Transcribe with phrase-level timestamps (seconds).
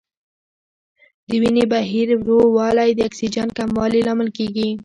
[1.27, 4.67] د وینې بهیر ورو والی د اکسیجن کموالي لامل کېږي.